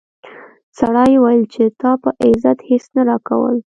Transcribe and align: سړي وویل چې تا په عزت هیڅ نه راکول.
سړي 0.79 1.13
وویل 1.19 1.43
چې 1.53 1.63
تا 1.79 1.91
په 2.01 2.09
عزت 2.25 2.57
هیڅ 2.69 2.83
نه 2.95 3.01
راکول. 3.09 3.57